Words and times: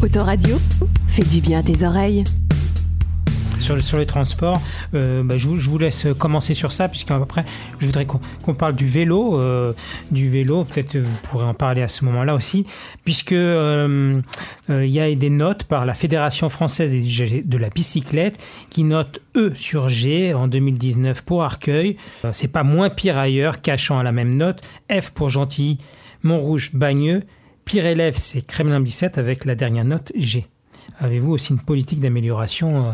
Autoradio, 0.00 0.58
fais 1.08 1.24
du 1.24 1.40
bien 1.40 1.58
à 1.58 1.62
tes 1.64 1.84
oreilles. 1.84 2.22
Sur, 3.58 3.82
sur 3.82 3.98
les 3.98 4.06
transports, 4.06 4.60
euh, 4.94 5.24
bah, 5.24 5.36
je, 5.36 5.48
vous, 5.48 5.78
laisse 5.78 6.06
commencer 6.16 6.54
sur 6.54 6.70
ça, 6.70 6.88
puisqu'après, 6.88 7.44
je 7.80 7.86
voudrais 7.86 8.06
qu'on 8.06 8.54
parle 8.54 8.76
du 8.76 8.86
vélo. 8.86 9.40
euh, 9.40 9.72
du 10.12 10.28
vélo, 10.28 10.62
peut-être 10.64 10.96
vous 10.98 11.16
pourrez 11.24 11.44
en 11.44 11.54
parler 11.54 11.82
à 11.82 11.88
ce 11.88 12.04
moment-là 12.04 12.36
aussi, 12.36 12.64
puisque 13.04 13.32
euh, 13.32 14.20
il 14.68 14.86
y 14.86 15.00
a 15.00 15.12
des 15.12 15.30
notes 15.30 15.64
par 15.64 15.84
la 15.84 15.94
Fédération 15.94 16.48
française 16.48 16.92
des 16.92 17.04
usagers 17.04 17.42
de 17.44 17.58
la 17.58 17.68
bicyclette 17.68 18.38
qui 18.70 18.84
note 18.84 19.20
E 19.36 19.52
sur 19.56 19.88
G 19.88 20.32
en 20.32 20.46
2019 20.46 21.22
pour 21.22 21.42
Arcueil. 21.42 21.96
C'est 22.30 22.48
pas 22.48 22.62
moins 22.62 22.88
pire 22.88 23.18
ailleurs, 23.18 23.60
cachant 23.60 23.98
à 23.98 24.04
la 24.04 24.12
même 24.12 24.36
note. 24.36 24.60
F 24.92 25.10
pour 25.10 25.28
Gentilly, 25.28 25.78
Montrouge, 26.22 26.70
Bagneux. 26.72 27.22
Pire 27.68 27.84
élève, 27.84 28.16
c'est 28.16 28.40
Kremlin-Bicêtre 28.46 29.18
avec 29.18 29.44
la 29.44 29.54
dernière 29.54 29.84
note 29.84 30.10
G. 30.16 30.46
Avez-vous 31.00 31.32
aussi 31.32 31.52
une 31.52 31.60
politique 31.60 32.00
d'amélioration 32.00 32.86
euh, 32.86 32.92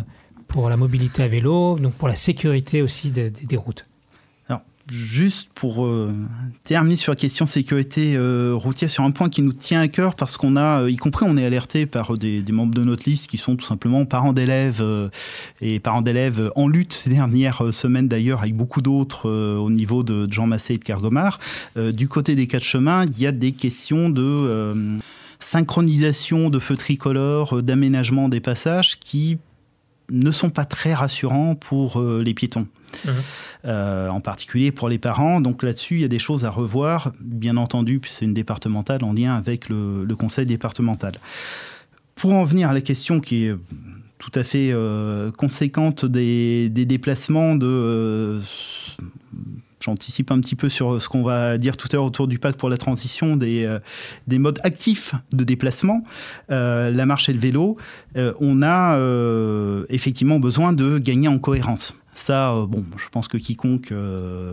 pour 0.49 0.69
la 0.69 0.77
mobilité 0.77 1.23
à 1.23 1.29
vélo, 1.29 1.79
donc 1.79 1.95
pour 1.95 2.09
la 2.09 2.17
sécurité 2.17 2.83
aussi 2.83 3.11
de- 3.13 3.29
de- 3.29 3.47
des 3.47 3.57
routes? 3.57 3.85
Juste 4.91 5.49
pour 5.55 5.87
euh, 5.87 6.13
terminer 6.65 6.97
sur 6.97 7.13
la 7.13 7.17
question 7.17 7.47
sécurité 7.47 8.15
euh, 8.17 8.53
routière, 8.55 8.91
sur 8.91 9.05
un 9.05 9.11
point 9.11 9.29
qui 9.29 9.43
nous 9.43 9.53
tient 9.53 9.81
à 9.81 9.89
cœur, 9.89 10.15
parce 10.15 10.37
qu'on 10.37 10.57
a, 10.57 10.83
euh, 10.83 10.91
y 10.91 10.97
compris, 10.97 11.25
on 11.29 11.37
est 11.37 11.45
alerté 11.45 11.87
par 11.87 12.17
des, 12.19 12.45
membres 12.51 12.75
de 12.75 12.85
notre 12.85 13.09
liste 13.09 13.27
qui 13.27 13.39
sont 13.39 13.57
tout 13.57 13.65
simplement 13.65 14.05
parents 14.05 14.33
d'élèves 14.33 14.83
et 15.61 15.81
parents 15.81 16.03
d'élèves 16.03 16.51
en 16.55 16.69
lutte 16.69 16.93
ces 16.93 17.11
dernières 17.11 17.73
semaines 17.73 18.09
d'ailleurs, 18.09 18.41
avec 18.41 18.55
beaucoup 18.55 18.83
d'autres 18.83 19.31
au 19.31 19.71
niveau 19.71 20.03
de, 20.03 20.31
Jean 20.31 20.47
Massé 20.47 20.75
et 20.75 20.79
de 20.79 20.85
Kergomar. 20.85 21.41
Euh, 21.77 21.93
du 21.93 22.09
côté 22.09 22.35
des 22.35 22.47
quatre 22.47 22.65
chemins, 22.65 23.05
il 23.07 23.19
y 23.19 23.27
a 23.27 23.33
des 23.33 23.53
questions 23.53 24.11
de 24.11 24.99
synchronisation 25.41 26.51
de 26.51 26.59
feux 26.59 26.77
tricolores, 26.77 27.63
d'aménagement 27.63 28.29
des 28.29 28.41
passages 28.41 28.99
qui 28.99 29.39
ne 30.11 30.31
sont 30.31 30.51
pas 30.51 30.65
très 30.65 30.95
rassurants 30.95 31.55
pour 31.55 32.01
euh, 32.01 32.23
les 32.23 32.35
piétons. 32.35 32.67
Euh, 33.65 34.09
en 34.09 34.21
particulier 34.21 34.71
pour 34.71 34.89
les 34.89 34.99
parents. 34.99 35.41
Donc 35.41 35.63
là-dessus, 35.63 35.97
il 35.97 36.01
y 36.03 36.05
a 36.05 36.09
des 36.09 36.21
choses 36.21 36.45
à 36.45 36.51
revoir, 36.51 37.13
bien 37.21 37.57
entendu, 37.57 37.99
puis 37.99 38.13
c'est 38.15 38.25
une 38.25 38.35
départementale 38.35 39.03
en 39.03 39.13
lien 39.13 39.35
avec 39.35 39.69
le, 39.69 40.05
le 40.05 40.17
conseil 40.17 40.47
départemental. 40.47 41.15
Pour 42.15 42.35
en 42.35 42.45
venir 42.45 42.71
à 42.71 42.73
la 42.73 42.81
question 42.81 43.19
qui 43.19 43.47
est 43.47 43.55
tout 44.19 44.33
à 44.35 44.45
fait 44.45 44.71
euh, 44.73 45.31
conséquente 45.33 46.05
des, 46.05 46.69
des 46.69 46.87
déplacements 46.87 47.57
de... 47.57 48.41
J'anticipe 49.85 50.31
un 50.31 50.41
petit 50.41 50.57
peu 50.57 50.71
sur 50.71 51.01
ce 51.01 51.11
qu'on 51.11 51.23
va 51.23 51.59
dire 51.59 51.77
tout 51.77 51.89
à 51.93 51.97
l'heure 51.97 52.07
autour 52.07 52.27
du 52.27 52.39
pacte 52.39 52.59
pour 52.59 52.71
la 52.71 52.79
transition 52.79 53.37
des, 53.37 53.65
euh, 53.65 53.79
des 54.27 54.39
modes 54.39 54.59
actifs 54.63 55.15
de 55.31 55.45
déplacement, 55.45 56.03
euh, 56.51 56.91
la 56.91 57.05
marche 57.05 57.29
et 57.29 57.35
le 57.35 57.39
vélo. 57.39 57.77
Euh, 58.17 58.33
on 58.41 58.63
a 58.63 58.99
effectivement 59.91 60.39
besoin 60.41 60.73
de 60.73 60.97
gagner 60.97 61.29
en 61.29 61.39
cohérence. 61.39 61.95
Ça, 62.15 62.65
bon, 62.67 62.85
je 62.97 63.09
pense 63.11 63.29
que 63.29 63.37
quiconque 63.37 63.93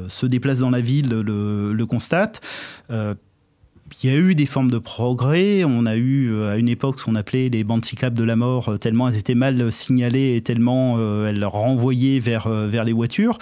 se 0.09 0.25
déplace 0.25 0.57
dans 0.57 0.71
la 0.71 0.81
ville 0.81 1.09
le, 1.09 1.85
constate. 1.85 2.41
Il 2.89 4.09
y 4.09 4.13
a 4.13 4.17
eu 4.17 4.35
des 4.35 4.45
formes 4.45 4.71
de 4.71 4.79
progrès. 4.79 5.63
On 5.63 5.85
a 5.85 5.95
eu 5.95 6.43
à 6.43 6.57
une 6.57 6.69
époque 6.69 6.99
ce 6.99 7.05
qu'on 7.05 7.15
appelait 7.15 7.49
les 7.49 7.63
bandes 7.63 7.85
cyclables 7.85 8.17
de 8.17 8.23
la 8.23 8.35
mort, 8.35 8.77
tellement 8.79 9.09
elles 9.09 9.17
étaient 9.17 9.35
mal 9.35 9.71
signalées 9.71 10.35
et 10.35 10.41
tellement 10.41 10.95
euh, 10.97 11.27
elles 11.27 11.45
renvoyaient 11.45 12.19
vers, 12.19 12.49
les 12.49 12.93
voitures. 12.93 13.37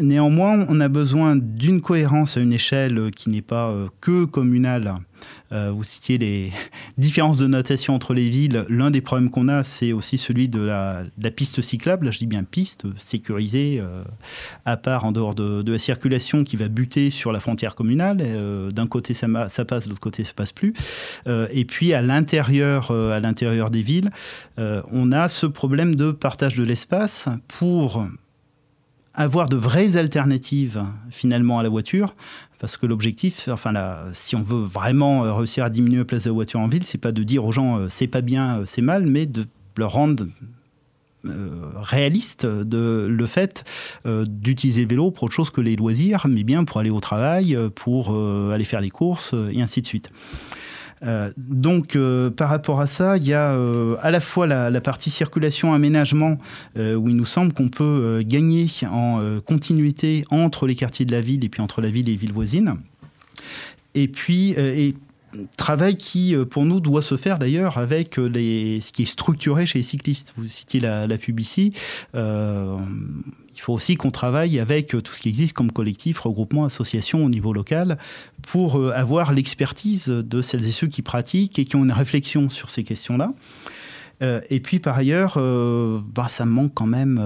Néanmoins, 0.00 0.66
on 0.68 0.80
a 0.80 0.88
besoin 0.88 1.36
d'une 1.36 1.80
cohérence 1.80 2.36
à 2.36 2.40
une 2.40 2.52
échelle 2.52 3.10
qui 3.16 3.30
n'est 3.30 3.42
pas 3.42 3.70
euh, 3.70 3.88
que 4.00 4.24
communale. 4.24 4.94
Euh, 5.50 5.72
vous 5.72 5.82
citiez 5.82 6.18
les 6.18 6.52
différences 6.98 7.38
de 7.38 7.46
notation 7.46 7.94
entre 7.94 8.14
les 8.14 8.28
villes. 8.28 8.64
L'un 8.68 8.90
des 8.90 9.00
problèmes 9.00 9.30
qu'on 9.30 9.48
a, 9.48 9.64
c'est 9.64 9.92
aussi 9.92 10.18
celui 10.18 10.48
de 10.48 10.60
la, 10.60 11.04
piste 11.34 11.62
cyclable. 11.62 12.12
Je 12.12 12.18
dis 12.18 12.26
bien 12.26 12.44
piste, 12.44 12.86
sécurisée, 12.98 13.80
euh, 13.80 14.04
à 14.64 14.76
part 14.76 15.04
en 15.04 15.12
dehors 15.12 15.34
de, 15.34 15.70
la 15.70 15.78
circulation 15.78 16.44
qui 16.44 16.56
va 16.56 16.68
buter 16.68 17.10
sur 17.10 17.32
la 17.32 17.40
frontière 17.40 17.74
communale. 17.74 18.22
D'un 18.72 18.86
côté, 18.86 19.14
ça, 19.14 19.26
passe, 19.64 19.84
de 19.84 19.90
l'autre 19.90 20.00
côté, 20.00 20.24
ça 20.24 20.32
passe 20.34 20.52
plus. 20.52 20.74
Et 21.26 21.64
puis, 21.64 21.92
à 21.92 22.00
l'intérieur, 22.00 22.90
des 23.70 23.82
villes, 23.82 24.10
on 24.56 25.12
a 25.12 25.28
ce 25.28 25.46
problème 25.46 25.94
de 25.94 26.10
partage 26.10 26.56
de 26.56 26.64
l'espace 26.64 27.28
pour 27.48 28.06
avoir 29.14 29.48
de 29.48 29.56
vraies 29.56 29.96
alternatives 29.96 30.84
finalement 31.10 31.58
à 31.58 31.62
la 31.62 31.68
voiture, 31.68 32.14
parce 32.58 32.76
que 32.76 32.86
l'objectif, 32.86 33.48
enfin 33.48 33.72
là, 33.72 34.04
si 34.12 34.36
on 34.36 34.42
veut 34.42 34.64
vraiment 34.64 35.24
euh, 35.24 35.32
réussir 35.32 35.64
à 35.64 35.70
diminuer 35.70 35.98
la 35.98 36.04
place 36.04 36.24
de 36.24 36.30
la 36.30 36.34
voiture 36.34 36.60
en 36.60 36.68
ville, 36.68 36.84
c'est 36.84 36.98
pas 36.98 37.12
de 37.12 37.22
dire 37.22 37.44
aux 37.44 37.52
gens 37.52 37.78
euh, 37.78 37.86
c'est 37.88 38.06
pas 38.06 38.20
bien, 38.20 38.58
euh, 38.58 38.62
c'est 38.66 38.82
mal, 38.82 39.06
mais 39.06 39.26
de 39.26 39.46
leur 39.76 39.92
rendre 39.92 40.26
réaliste 41.74 42.46
le 42.46 43.26
fait 43.26 43.64
d'utiliser 44.06 44.82
le 44.82 44.88
vélo 44.88 45.10
pour 45.10 45.24
autre 45.24 45.34
chose 45.34 45.50
que 45.50 45.60
les 45.60 45.76
loisirs, 45.76 46.26
mais 46.28 46.42
bien 46.42 46.64
pour 46.64 46.78
aller 46.78 46.90
au 46.90 47.00
travail, 47.00 47.58
pour 47.74 48.16
aller 48.52 48.64
faire 48.64 48.80
les 48.80 48.88
courses 48.88 49.34
et 49.52 49.60
ainsi 49.60 49.82
de 49.82 49.86
suite. 49.86 50.10
Euh, 51.02 51.32
donc, 51.36 51.96
euh, 51.96 52.30
par 52.30 52.48
rapport 52.48 52.80
à 52.80 52.86
ça, 52.86 53.16
il 53.16 53.26
y 53.26 53.34
a 53.34 53.52
euh, 53.52 53.96
à 54.00 54.10
la 54.10 54.20
fois 54.20 54.46
la, 54.46 54.70
la 54.70 54.80
partie 54.80 55.10
circulation-aménagement, 55.10 56.38
euh, 56.76 56.94
où 56.94 57.08
il 57.08 57.16
nous 57.16 57.26
semble 57.26 57.52
qu'on 57.52 57.68
peut 57.68 58.22
gagner 58.24 58.66
en 58.90 59.40
continuité 59.44 60.24
entre 60.30 60.66
les 60.66 60.74
quartiers 60.74 61.04
de 61.04 61.12
la 61.12 61.20
ville 61.20 61.44
et 61.44 61.48
puis 61.48 61.62
entre 61.62 61.80
la 61.80 61.90
ville 61.90 62.08
et 62.08 62.12
les 62.12 62.16
villes 62.16 62.32
voisines. 62.32 62.76
Et 63.94 64.08
puis, 64.08 64.50
et 64.50 64.94
travail 65.56 65.96
qui, 65.96 66.34
euh, 66.34 66.44
pour 66.44 66.64
nous, 66.64 66.80
doit 66.80 67.02
se 67.02 67.16
faire 67.16 67.38
d'ailleurs 67.38 67.78
avec 67.78 68.18
euh, 68.18 68.26
les, 68.26 68.80
ce 68.80 68.92
qui 68.92 69.02
est 69.02 69.06
structuré 69.06 69.66
chez 69.66 69.78
les 69.78 69.82
cyclistes. 69.82 70.32
Vous 70.36 70.46
citiez 70.46 70.80
la, 70.80 71.18
FUBICI. 71.18 71.72
Euh, 72.14 72.76
il 73.54 73.60
faut 73.60 73.72
aussi 73.72 73.96
qu'on 73.96 74.10
travaille 74.10 74.60
avec 74.60 74.88
tout 74.88 75.12
ce 75.12 75.20
qui 75.20 75.28
existe 75.28 75.52
comme 75.52 75.72
collectif, 75.72 76.20
regroupement, 76.20 76.64
association 76.64 77.24
au 77.24 77.28
niveau 77.28 77.52
local 77.52 77.98
pour 78.42 78.76
avoir 78.92 79.32
l'expertise 79.32 80.06
de 80.06 80.42
celles 80.42 80.64
et 80.64 80.70
ceux 80.70 80.86
qui 80.86 81.02
pratiquent 81.02 81.58
et 81.58 81.64
qui 81.64 81.74
ont 81.74 81.82
une 81.82 81.92
réflexion 81.92 82.50
sur 82.50 82.70
ces 82.70 82.84
questions-là. 82.84 83.32
Et 84.20 84.60
puis 84.60 84.78
par 84.78 84.96
ailleurs, 84.96 85.38
bah, 86.14 86.28
ça 86.28 86.44
manque 86.44 86.72
quand 86.74 86.86
même, 86.86 87.18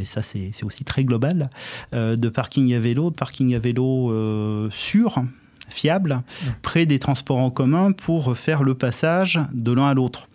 et 0.00 0.04
ça 0.04 0.22
c'est 0.22 0.62
aussi 0.62 0.84
très 0.84 1.02
global, 1.02 1.50
de 1.92 2.28
parking 2.28 2.72
à 2.72 2.78
vélo, 2.78 3.10
de 3.10 3.16
parking 3.16 3.56
à 3.56 3.58
vélo 3.58 4.70
sûr, 4.70 5.24
fiable, 5.70 6.22
près 6.62 6.86
des 6.86 6.98
transports 6.98 7.38
en 7.38 7.50
commun 7.50 7.92
pour 7.92 8.36
faire 8.36 8.62
le 8.62 8.74
passage 8.74 9.40
de 9.52 9.72
l'un 9.72 9.88
à 9.88 9.94
l'autre. 9.94 10.28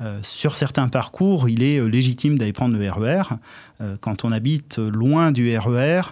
Euh, 0.00 0.18
sur 0.22 0.56
certains 0.56 0.88
parcours, 0.88 1.48
il 1.48 1.62
est 1.62 1.78
euh, 1.78 1.86
légitime 1.86 2.38
d'aller 2.38 2.52
prendre 2.52 2.76
le 2.76 2.90
RER. 2.90 3.22
Euh, 3.80 3.96
quand 4.00 4.24
on 4.24 4.32
habite 4.32 4.78
loin 4.78 5.30
du 5.30 5.56
RER, 5.56 6.02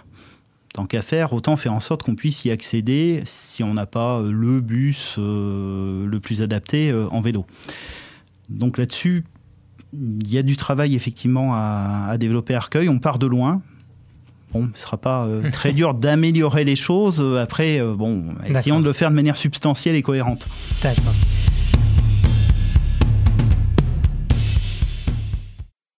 tant 0.73 0.85
qu'à 0.85 1.01
faire, 1.01 1.33
autant 1.33 1.57
faire 1.57 1.73
en 1.73 1.79
sorte 1.81 2.03
qu'on 2.03 2.15
puisse 2.15 2.45
y 2.45 2.51
accéder 2.51 3.23
si 3.25 3.63
on 3.63 3.73
n'a 3.73 3.85
pas 3.85 4.21
le 4.21 4.61
bus 4.61 5.15
le 5.17 6.17
plus 6.19 6.41
adapté 6.41 6.93
en 7.11 7.19
vélo. 7.19 7.45
Donc 8.49 8.77
là-dessus, 8.77 9.25
il 9.91 10.31
y 10.31 10.37
a 10.37 10.43
du 10.43 10.55
travail 10.55 10.95
effectivement 10.95 11.53
à, 11.53 12.05
à 12.07 12.17
développer 12.17 12.53
à 12.53 12.57
Arcueil. 12.57 12.87
On 12.87 12.99
part 12.99 13.19
de 13.19 13.27
loin. 13.27 13.61
Bon, 14.53 14.69
ce 14.75 14.81
sera 14.81 14.97
pas 14.97 15.25
euh, 15.25 15.49
très 15.51 15.71
dur 15.71 15.93
d'améliorer 15.93 16.63
les 16.63 16.75
choses. 16.75 17.21
Euh, 17.21 17.41
Après, 17.41 17.79
euh, 17.79 17.93
bon, 17.95 18.25
essayons 18.49 18.79
de 18.79 18.85
le 18.85 18.93
faire 18.93 19.09
de 19.09 19.15
manière 19.15 19.35
substantielle 19.37 19.95
et 19.95 20.01
cohérente. 20.01 20.47
D'accord. 20.83 21.13